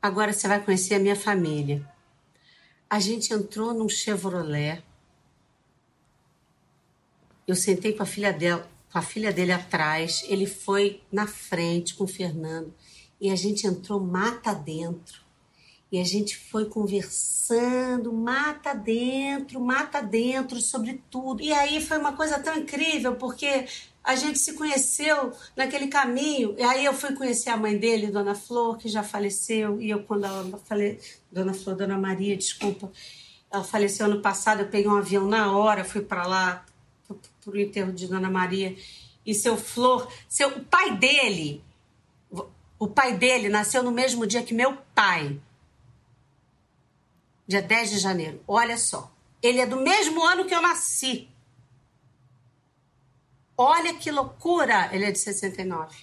[0.00, 1.86] agora você vai conhecer a minha família.
[2.88, 4.82] A gente entrou num Chevrolet.
[7.46, 10.24] Eu sentei com a filha dela, com a filha dele atrás.
[10.28, 12.72] Ele foi na frente com o Fernando.
[13.20, 15.23] E a gente entrou mata dentro.
[15.94, 21.40] E a gente foi conversando, mata dentro, mata dentro, sobre tudo.
[21.40, 23.64] E aí foi uma coisa tão incrível, porque
[24.02, 26.56] a gente se conheceu naquele caminho.
[26.58, 29.80] E aí eu fui conhecer a mãe dele, Dona Flor, que já faleceu.
[29.80, 30.98] E eu, quando ela falei,
[31.30, 32.90] Dona Flor, Dona Maria, desculpa,
[33.48, 34.62] ela faleceu ano passado.
[34.62, 36.66] Eu peguei um avião na hora, fui para lá,
[37.06, 38.74] para o enterro de Dona Maria.
[39.24, 41.62] E seu Flor, seu, o pai dele,
[42.80, 45.40] o pai dele nasceu no mesmo dia que meu pai
[47.46, 48.40] dia 10 de janeiro.
[48.46, 49.10] Olha só.
[49.42, 51.28] Ele é do mesmo ano que eu nasci.
[53.56, 54.88] Olha que loucura!
[54.92, 55.94] Ele é de 69.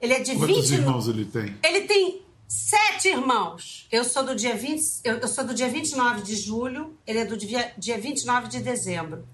[0.00, 1.56] Ele é de Quantos 20 irmãos ele tem?
[1.62, 3.88] Ele tem sete irmãos.
[3.90, 7.24] Eu sou do dia 20, eu, eu sou do dia 29 de julho, ele é
[7.24, 9.26] do dia, dia 29 de dezembro.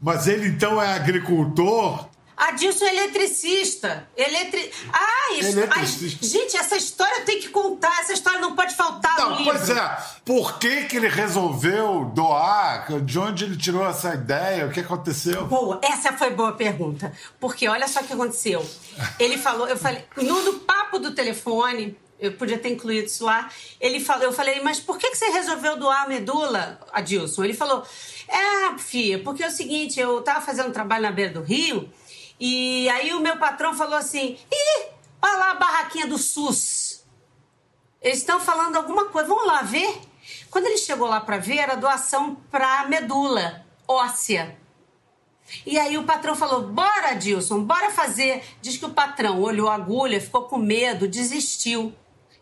[0.00, 2.08] Mas ele então é agricultor?
[2.36, 4.06] Adilson é eletricista.
[4.14, 4.70] Eletri...
[4.92, 6.18] Ai, eletricista.
[6.20, 8.00] Ai, gente, essa história tem que contar.
[8.00, 9.52] Essa história não pode faltar não, no livro.
[9.52, 9.98] Pois é.
[10.22, 13.00] Por que, que ele resolveu doar?
[13.02, 14.66] De onde ele tirou essa ideia?
[14.66, 15.46] O que aconteceu?
[15.46, 17.10] Boa, essa foi boa pergunta.
[17.40, 18.64] Porque olha só o que aconteceu.
[19.18, 23.48] Ele falou, eu falei, no, papo do telefone, eu podia ter incluído isso lá.
[23.80, 27.44] Ele falou, eu falei, mas por que, que você resolveu doar a medula, Adilson?
[27.44, 27.82] Ele falou,
[28.28, 31.90] é, filha, porque é o seguinte, eu tava fazendo um trabalho na beira do rio
[32.38, 34.86] e aí o meu patrão falou assim: ih,
[35.22, 37.04] olha lá a barraquinha do SUS.
[38.00, 40.00] Eles estão falando alguma coisa, vamos lá ver.
[40.50, 44.56] Quando ele chegou lá para ver, era doação para medula óssea.
[45.64, 48.44] E aí o patrão falou: bora, Dilson, bora fazer.
[48.60, 51.94] Diz que o patrão olhou a agulha, ficou com medo, desistiu.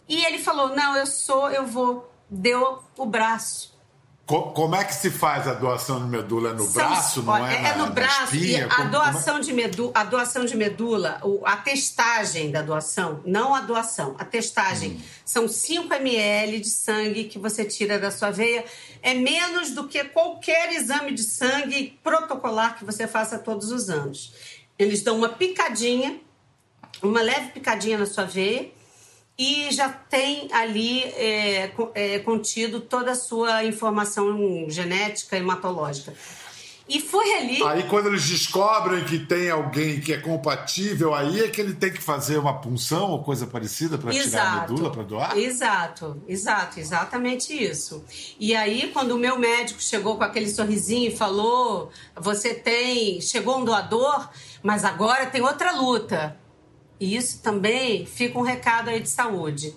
[0.09, 2.11] E ele falou: não, eu sou, eu vou.
[2.29, 3.74] Deu o braço.
[4.27, 6.51] Como é que se faz a doação de medula?
[6.51, 7.57] É no São, braço, não é?
[7.57, 8.35] É, na, no braço.
[8.35, 8.67] Espinha?
[8.67, 9.41] a, como, doação como é?
[9.43, 14.93] de medula, a doação de medula, a testagem da doação, não a doação, a testagem,
[14.93, 15.01] hum.
[15.27, 18.65] são 5 ml de sangue que você tira da sua veia.
[19.03, 24.33] É menos do que qualquer exame de sangue protocolar que você faça todos os anos.
[24.79, 26.19] Eles dão uma picadinha,
[27.03, 28.73] uma leve picadinha na sua veia
[29.39, 36.15] e já tem ali é, é, contido toda a sua informação genética hematológica.
[36.87, 37.63] E foi ali.
[37.63, 41.91] Aí, quando eles descobrem que tem alguém que é compatível, aí é que ele tem
[41.91, 45.39] que fazer uma punção ou coisa parecida para tirar a medula, para doar?
[45.39, 48.05] Exato, exato, exatamente isso.
[48.39, 53.19] E aí, quando o meu médico chegou com aquele sorrisinho e falou: Você tem.
[53.19, 54.29] Chegou um doador,
[54.63, 56.37] mas agora tem outra luta.
[57.05, 59.77] E isso também fica um recado aí de saúde.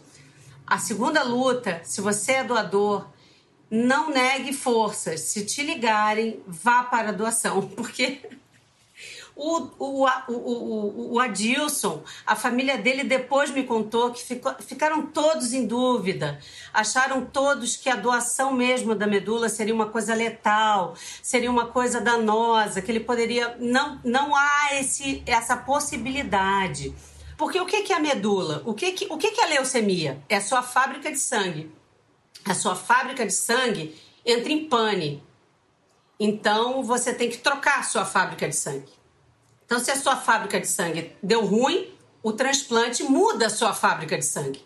[0.66, 3.06] A segunda luta, se você é doador,
[3.70, 5.20] não negue forças.
[5.20, 8.22] Se te ligarem, vá para a doação, porque
[9.36, 15.54] o, o, o, o, Adilson, a família dele depois me contou que ficou, ficaram todos
[15.54, 16.40] em dúvida.
[16.74, 22.02] Acharam todos que a doação mesmo da medula seria uma coisa letal, seria uma coisa
[22.02, 23.56] danosa, que ele poderia.
[23.60, 26.96] Não, não há esse, essa possibilidade.
[27.38, 28.64] Porque o que é a medula?
[28.66, 30.22] O que, é a leucemia?
[30.28, 31.72] É a sua fábrica de sangue.
[32.44, 33.96] A sua fábrica de sangue
[34.26, 35.24] entra em pane.
[36.20, 38.98] Então você tem que trocar a sua fábrica de sangue.
[39.66, 44.18] Então, se a sua fábrica de sangue deu ruim, o transplante muda a sua fábrica
[44.18, 44.66] de sangue.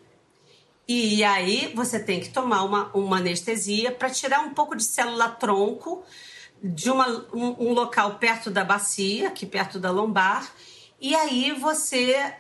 [0.88, 5.28] E aí você tem que tomar uma, uma anestesia para tirar um pouco de célula
[5.28, 6.04] tronco
[6.64, 10.54] de uma, um, um, local perto da bacia, aqui perto da lombar,
[11.00, 12.36] e aí você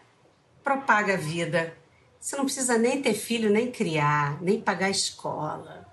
[0.63, 1.73] propaga a vida.
[2.19, 5.87] Você não precisa nem ter filho, nem criar, nem pagar escola.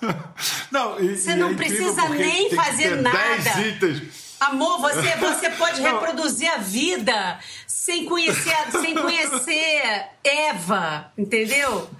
[0.70, 3.60] não, e, você não é precisa nem fazer nada.
[3.60, 11.90] itens Amor, você, você pode reproduzir a vida sem conhecer, sem conhecer Eva, entendeu?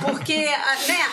[0.00, 0.56] Porque né,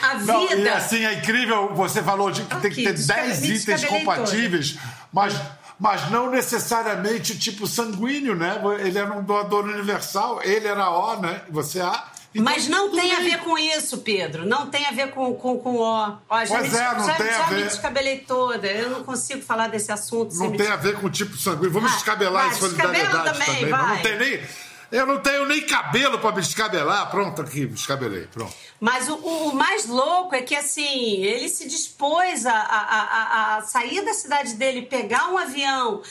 [0.02, 0.34] a vida.
[0.34, 3.86] Não, e assim, é incrível, você falou de que Aqui, tem que ter 10 itens
[3.86, 4.78] compatíveis,
[5.14, 5.34] mas,
[5.84, 8.56] mas não necessariamente tipo sanguíneo, né?
[8.80, 11.42] Ele era um doador universal, ele era O, né?
[11.50, 12.06] Você A.
[12.34, 13.16] Então, Mas não tem bem.
[13.18, 14.46] a ver com isso, Pedro.
[14.46, 15.82] Não tem a ver com, com, com o.
[15.82, 17.56] Ó, já pois me, é, não já, tem já a ver.
[17.58, 18.66] me descabelei toda.
[18.66, 20.34] Eu não consigo falar desse assunto.
[20.36, 20.72] Não tem me...
[20.72, 21.72] a ver com o tipo sanguíneo.
[21.72, 23.70] Vamos ah, descabelar vai, em solidariedade também.
[23.70, 24.40] Não tem nem.
[24.90, 27.12] Eu não tenho nem cabelo para me descabelar.
[27.12, 28.26] Pronto, aqui, me descabelei.
[28.28, 28.54] Pronto.
[28.84, 33.62] Mas o, o, mais louco é que, assim, ele se dispôs a, a, a, a
[33.62, 36.02] sair da cidade dele, pegar um avião,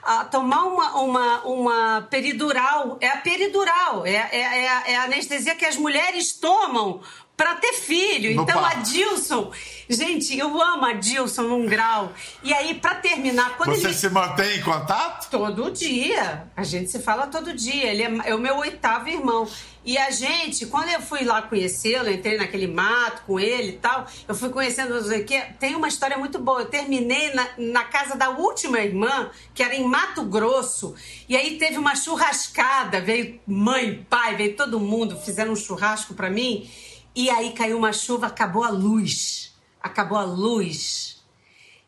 [0.00, 2.98] a tomar uma, uma, uma peridural.
[3.00, 7.00] É a peridural, é, é, é, a, é a anestesia que as mulheres tomam
[7.40, 8.30] para ter filho.
[8.32, 9.50] Então, a Dilson,
[9.88, 12.12] gente, eu amo a Dilson num grau.
[12.42, 13.94] E aí, para terminar, quando Você ele...
[13.94, 15.30] se mantém em contato?
[15.30, 16.44] Todo dia.
[16.54, 17.86] A gente se fala todo dia.
[17.86, 19.48] Ele é, é o meu oitavo irmão.
[19.82, 24.06] E a gente, quando eu fui lá conhecê-lo, entrei naquele mato com ele e tal,
[24.28, 26.60] eu fui conhecendo o que tem uma história muito boa.
[26.60, 30.94] Eu terminei na, na casa da última irmã, que era em Mato Grosso,
[31.26, 36.28] e aí teve uma churrascada, veio mãe, pai, veio todo mundo, fizeram um churrasco para
[36.28, 36.68] mim.
[37.14, 39.54] E aí caiu uma chuva, acabou a luz.
[39.82, 41.22] Acabou a luz.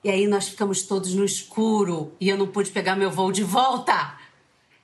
[0.02, 3.44] E aí nós ficamos todos no escuro e eu não pude pegar meu voo de
[3.44, 4.18] volta.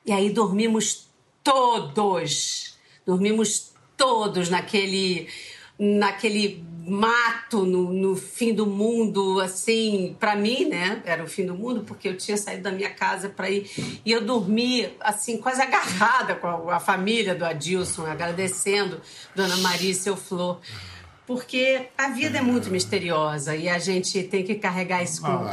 [0.07, 1.09] E aí dormimos
[1.43, 2.77] todos.
[3.05, 5.29] Dormimos todos naquele
[5.79, 11.03] naquele mato no, no fim do mundo, assim, para mim, né?
[11.05, 13.71] Era o fim do mundo, porque eu tinha saído da minha casa para ir.
[14.05, 19.01] E eu dormi, assim, quase agarrada com a, a, família do Adilson, agradecendo
[19.35, 20.61] Dona Maria e seu Flor.
[21.27, 25.45] Porque a vida é muito misteriosa e a gente tem que carregar isso com.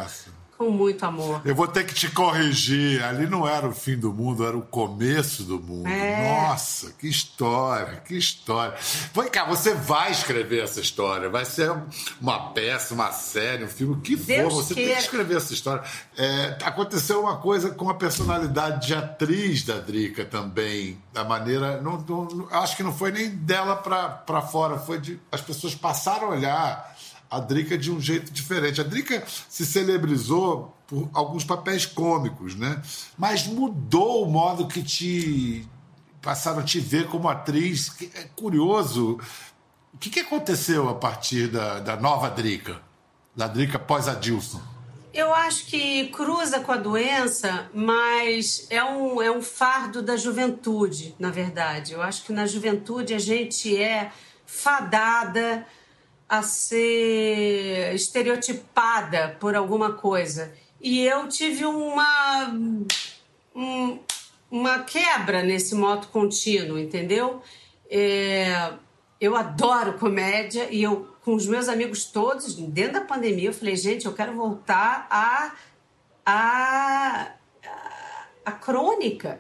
[0.58, 1.42] Com muito amor.
[1.44, 3.04] Eu vou ter que te corrigir.
[3.04, 5.88] Ali não era o fim do mundo, era o começo do mundo.
[5.88, 6.48] É.
[6.48, 8.74] Nossa, que história, que história.
[9.14, 11.30] Vem cá, você vai escrever essa história.
[11.30, 11.74] Vai ser
[12.22, 14.64] uma peça, uma série, um filme, o que Deus for.
[14.64, 14.92] Você queira.
[14.92, 15.84] tem que escrever essa história.
[16.18, 20.98] É, aconteceu uma coisa com a personalidade de atriz da Drica também.
[21.12, 21.82] Da maneira.
[21.82, 25.20] Não, não, acho que não foi nem dela para fora, foi de.
[25.30, 26.95] As pessoas passaram a olhar
[27.30, 28.82] a Drica de um jeito diferente.
[28.82, 32.82] A Drica se celebrizou por alguns papéis cômicos, né?
[33.18, 35.68] Mas mudou o modo que te
[36.22, 37.96] passaram a te ver como atriz.
[38.16, 39.20] É curioso.
[39.94, 42.82] O que, que aconteceu a partir da, da nova Drica?
[43.36, 44.62] Da Drica pós-Adilson?
[45.14, 51.16] Eu acho que cruza com a doença, mas é um, é um fardo da juventude,
[51.18, 51.94] na verdade.
[51.94, 54.12] Eu acho que na juventude a gente é
[54.46, 55.66] fadada
[56.28, 60.54] a ser estereotipada por alguma coisa.
[60.82, 62.48] E eu tive uma,
[63.56, 64.00] um,
[64.50, 67.42] uma quebra nesse modo contínuo, entendeu?
[67.90, 68.74] É,
[69.20, 73.76] eu adoro comédia e eu, com os meus amigos todos, dentro da pandemia, eu falei,
[73.76, 75.56] gente, eu quero voltar a,
[76.26, 77.32] a,
[78.44, 79.40] a crônica.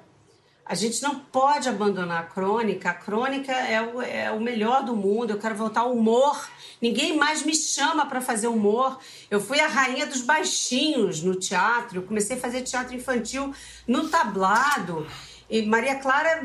[0.65, 2.89] A gente não pode abandonar a crônica.
[2.89, 5.29] A crônica é o, é o melhor do mundo.
[5.29, 6.49] Eu quero voltar ao humor.
[6.81, 8.97] Ninguém mais me chama para fazer humor.
[9.29, 11.99] Eu fui a rainha dos baixinhos no teatro.
[11.99, 13.53] Eu comecei a fazer teatro infantil
[13.87, 15.05] no tablado.
[15.47, 16.41] E Maria Clara,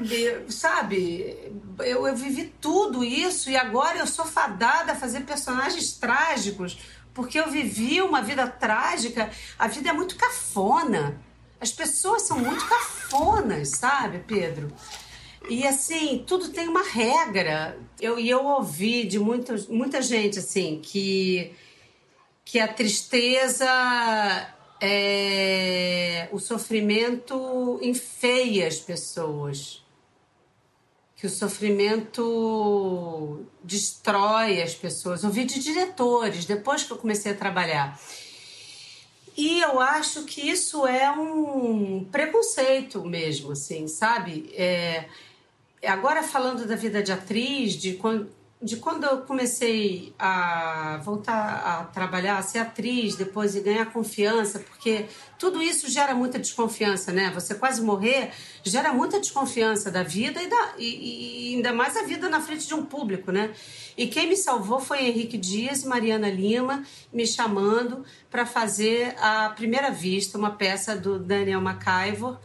[0.48, 6.78] sabe, eu, eu vivi tudo isso e agora eu sou fadada a fazer personagens trágicos
[7.14, 9.30] porque eu vivi uma vida trágica.
[9.58, 11.18] A vida é muito cafona.
[11.60, 14.72] As pessoas são muito cafonas, sabe, Pedro?
[15.48, 17.78] E assim, tudo tem uma regra.
[18.00, 21.52] Eu, e eu ouvi de muita, muita gente assim que,
[22.44, 23.66] que a tristeza
[24.80, 29.84] é, o sofrimento enfeia as pessoas.
[31.16, 35.24] Que o sofrimento destrói as pessoas.
[35.24, 38.00] Ouvi de diretores, depois que eu comecei a trabalhar.
[39.36, 44.52] E eu acho que isso é um preconceito mesmo, assim, sabe?
[44.54, 45.06] É,
[45.86, 48.30] agora falando da vida de atriz, de quando,
[48.62, 54.58] de quando eu comecei a voltar a trabalhar, a ser atriz, depois e ganhar confiança,
[54.58, 55.06] porque
[55.38, 57.30] tudo isso gera muita desconfiança, né?
[57.34, 58.30] Você quase morrer
[58.62, 62.66] gera muita desconfiança da vida e, da, e, e ainda mais a vida na frente
[62.66, 63.50] de um público, né?
[63.96, 69.48] E quem me salvou foi Henrique Dias e Mariana Lima me chamando para fazer a
[69.56, 72.38] primeira vista, uma peça do Daniel McIvor,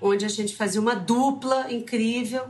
[0.00, 2.46] onde a gente fazia uma dupla incrível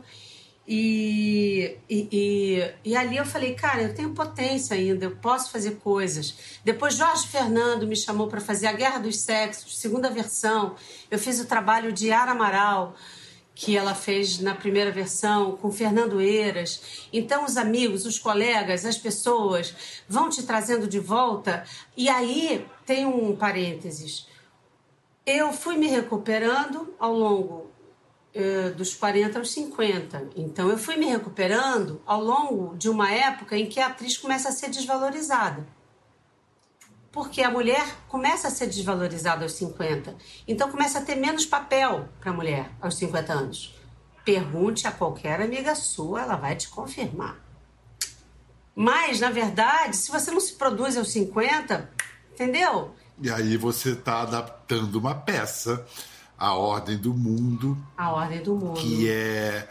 [0.71, 6.61] e, e, e, ali eu falei, cara, eu tenho potência ainda, eu posso fazer coisas.
[6.63, 10.77] Depois Jorge Fernando me chamou para fazer A Guerra dos Sexos, segunda versão.
[11.11, 12.95] Eu fiz o trabalho de Ara Amaral,
[13.55, 17.09] que ela fez na primeira versão, com Fernando Eiras.
[17.11, 19.75] Então os amigos, os colegas, as pessoas
[20.07, 21.65] vão te trazendo de volta.
[21.97, 24.27] E aí tem um parênteses.
[25.25, 27.68] Eu fui me recuperando ao longo
[28.41, 30.31] eh, dos 40 aos 50.
[30.37, 34.49] Então eu fui me recuperando ao longo de uma época em que a atriz começa
[34.49, 35.67] a ser desvalorizada.
[37.11, 40.15] Porque a mulher começa a ser desvalorizada aos 50.
[40.47, 43.75] Então começa a ter menos papel para a mulher aos 50 anos.
[44.25, 47.41] Pergunte a qualquer amiga sua, ela vai te confirmar.
[48.73, 51.91] Mas, na verdade, se você não se produz aos 50,
[52.31, 52.95] entendeu?
[53.21, 55.85] E aí você está adaptando uma peça
[56.39, 57.77] a Ordem do Mundo.
[57.97, 58.81] A Ordem do Mundo.
[58.81, 59.69] Que é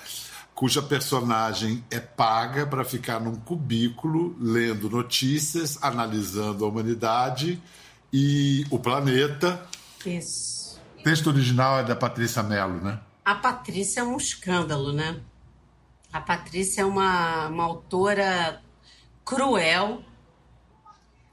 [0.54, 7.62] cuja personagem é paga para ficar num cubículo lendo notícias, analisando a humanidade
[8.12, 9.68] e o planeta.
[10.04, 10.80] Isso.
[11.00, 13.00] O texto original é da Patrícia Mello, né?
[13.24, 15.22] A Patrícia é um escândalo, né?
[16.12, 18.62] A Patrícia é uma, uma autora
[19.24, 20.02] cruel,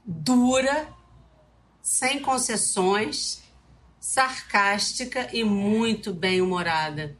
[0.05, 0.87] dura,
[1.81, 3.44] sem concessões
[4.05, 7.17] sarcástica e muito bem-humorada.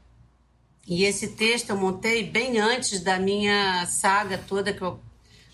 [0.87, 4.99] E esse texto eu montei bem antes da minha saga toda que eu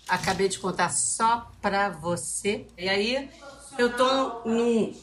[0.06, 2.66] acabei de contar só para você.
[2.76, 3.30] E aí
[3.78, 4.94] eu tô num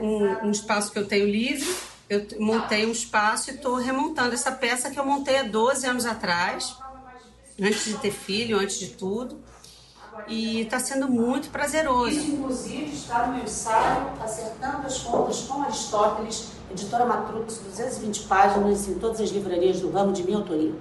[0.00, 1.68] um, um, espaço que eu tenho livre,
[2.08, 6.06] eu montei um espaço e estou remontando essa peça que eu montei há 12 anos
[6.06, 6.74] atrás,
[7.60, 9.44] antes de ter filho, antes de tudo
[10.28, 12.10] e está sendo muito prazeroso.
[12.10, 18.88] Isso, inclusive, está no meu ensaio Acertando as Contas com Aristóteles, editora Matrux, 220 páginas
[18.88, 20.74] em todas as livrarias do ramo de minha autoria.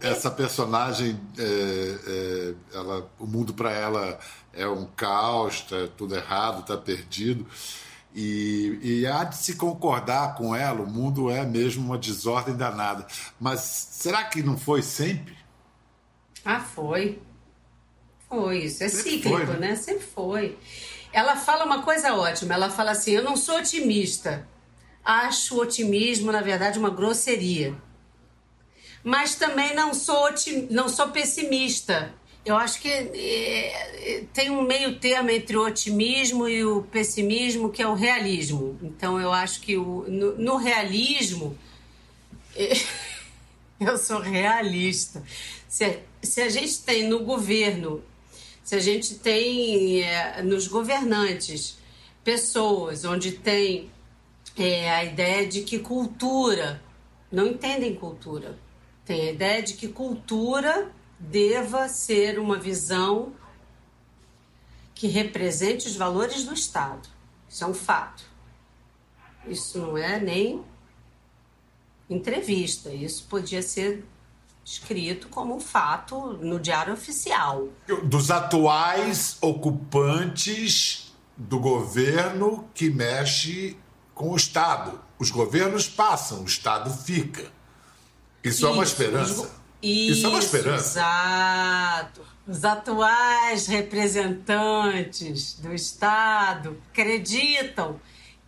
[0.00, 1.44] Essa personagem, é,
[2.06, 4.18] é, ela, o mundo para ela
[4.52, 7.46] é um caos, está tudo errado, está perdido.
[8.14, 13.06] E, e há de se concordar com ela, o mundo é mesmo uma desordem danada.
[13.40, 15.36] Mas será que não foi sempre?
[16.44, 17.20] Ah, foi.
[18.28, 19.68] Foi, isso é Sempre cíclico, foi, né?
[19.68, 19.76] né?
[19.76, 20.58] Sempre foi.
[21.12, 24.46] Ela fala uma coisa ótima, ela fala assim: eu não sou otimista.
[25.04, 27.74] Acho o otimismo, na verdade, uma grosseria.
[29.02, 30.68] Mas também não sou, otim...
[30.70, 32.12] não sou pessimista.
[32.44, 37.82] Eu acho que é, tem um meio termo entre o otimismo e o pessimismo, que
[37.82, 38.78] é o realismo.
[38.82, 41.56] Então, eu acho que o, no, no realismo,
[42.54, 42.72] é,
[43.80, 45.22] eu sou realista.
[45.68, 48.02] Se, se a gente tem no governo
[48.68, 51.78] se a gente tem é, nos governantes
[52.22, 53.90] pessoas onde tem
[54.58, 56.82] é, a ideia de que cultura,
[57.32, 58.58] não entendem cultura,
[59.06, 63.32] tem a ideia de que cultura deva ser uma visão
[64.94, 67.08] que represente os valores do Estado.
[67.48, 68.22] Isso é um fato.
[69.46, 70.62] Isso não é nem
[72.10, 74.04] entrevista, isso podia ser
[74.68, 77.68] escrito como um fato no Diário Oficial.
[78.04, 83.78] Dos atuais ocupantes do governo que mexe
[84.14, 85.00] com o Estado.
[85.18, 87.50] Os governos passam, o Estado fica.
[88.44, 89.50] Isso, Isso é uma esperança.
[89.80, 90.98] Isso, Isso é uma esperança.
[90.98, 92.20] Exato.
[92.46, 97.98] Os atuais representantes do Estado acreditam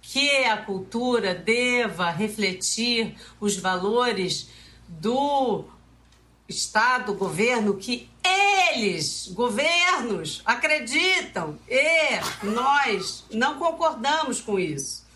[0.03, 4.49] que a cultura deva refletir os valores
[4.87, 5.65] do
[6.51, 8.11] Estado, governo, que
[8.73, 15.07] eles, governos, acreditam e nós não concordamos com isso.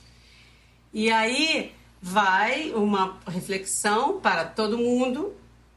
[0.92, 5.34] E aí vai uma reflexão para todo mundo,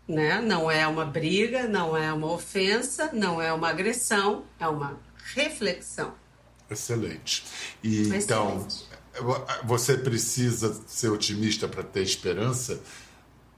[0.07, 0.39] né?
[0.39, 4.99] Não é uma briga, não é uma ofensa, não é uma agressão, é uma
[5.33, 6.13] reflexão.
[6.69, 7.45] Excelente.
[7.81, 8.23] E Excelente.
[8.23, 8.67] então,
[9.63, 12.79] você precisa ser otimista para ter esperança?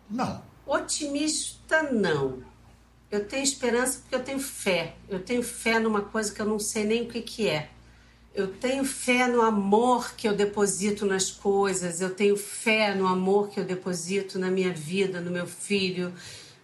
[0.09, 0.48] Não.
[0.69, 2.43] Otimista não.
[3.09, 4.93] Eu tenho esperança porque eu tenho fé.
[5.09, 7.71] Eu tenho fé numa coisa que eu não sei nem o que, que é.
[8.35, 13.49] Eu tenho fé no amor que eu deposito nas coisas, eu tenho fé no amor
[13.49, 16.13] que eu deposito na minha vida, no meu filho,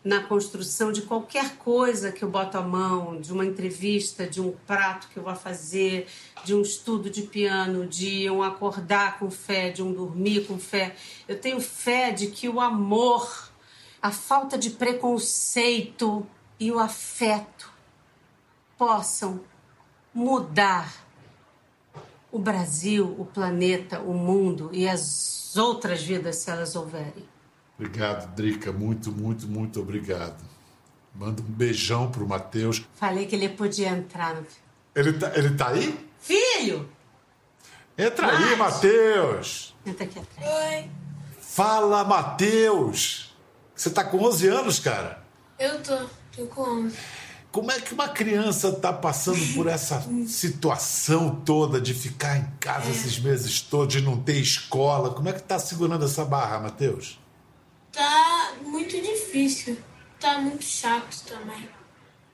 [0.03, 4.51] na construção de qualquer coisa que eu boto a mão, de uma entrevista, de um
[4.67, 6.05] prato que eu vou fazer,
[6.43, 10.95] de um estudo de piano, de um acordar com fé, de um dormir com fé.
[11.27, 13.51] Eu tenho fé de que o amor,
[14.05, 16.27] a falta de preconceito
[16.59, 17.73] e o afeto
[18.77, 19.39] possam
[20.13, 20.93] mudar
[22.31, 27.27] o Brasil, o planeta, o mundo e as outras vidas, se elas houverem.
[27.79, 28.71] Obrigado, Drica.
[28.71, 30.43] Muito, muito, muito obrigado.
[31.15, 32.85] Manda um beijão pro Matheus.
[32.93, 34.35] Falei que ele podia entrar.
[34.35, 34.45] No...
[34.93, 36.07] Ele tá, ele tá aí?
[36.19, 36.87] Filho!
[37.97, 39.75] Entra aí, Mas- Matheus.
[39.83, 40.47] Entra aqui atrás.
[40.47, 40.89] Oi,
[41.41, 43.24] Fala, Matheus.
[43.75, 45.23] Você tá com 11 anos, cara.
[45.59, 45.97] eu tô,
[46.35, 46.95] tô com 11.
[47.51, 52.89] Como é que uma criança tá passando por essa situação toda de ficar em casa
[52.89, 55.11] esses meses todos, de não ter escola?
[55.11, 57.19] Como é que tá segurando essa barra, Matheus?
[57.93, 59.77] Tá muito difícil.
[60.19, 61.69] Tá muito chato também.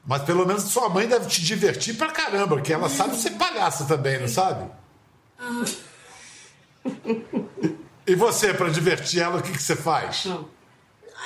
[0.05, 3.85] Mas pelo menos sua mãe deve te divertir pra caramba, porque ela sabe ser palhaça
[3.85, 4.69] também, não sabe?
[8.07, 10.25] E você, pra divertir ela, o que, que você faz?
[10.25, 10.47] Não.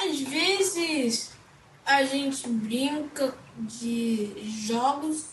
[0.03, 1.31] Às vezes
[1.85, 4.33] a gente brinca de
[4.67, 5.25] jogos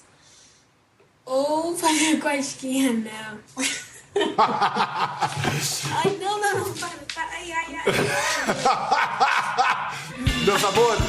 [1.24, 3.40] ou fazer cosquinha nela.
[6.04, 7.84] ai, não, não, não, para, para, ai, ai, ai.
[10.44, 11.02] Meus amores,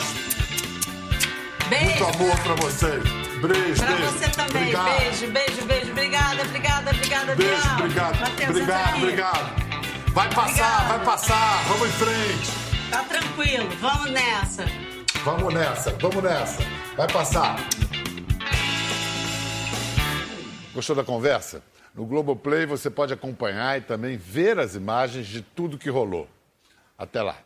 [1.69, 1.85] Beijo!
[1.85, 3.03] muito amor pra vocês.
[3.41, 4.11] Beijo, Pra beijo.
[4.11, 4.61] você também.
[4.61, 4.85] Obrigado.
[4.99, 5.91] Beijo, beijo, beijo.
[5.91, 8.19] Obrigada, obrigada, obrigada, Beijo, obrigado.
[8.21, 9.63] Matheus, entra obrigado, obrigado.
[10.13, 10.87] Vai passar, Obrigada.
[10.87, 11.63] vai passar.
[11.67, 12.62] Vamos em frente.
[12.93, 14.65] Tá tranquilo, vamos nessa.
[15.25, 16.61] Vamos nessa, vamos nessa.
[16.95, 17.55] Vai passar.
[20.75, 21.63] Gostou da conversa?
[21.95, 26.29] No Globoplay você pode acompanhar e também ver as imagens de tudo que rolou.
[26.95, 27.37] Até lá.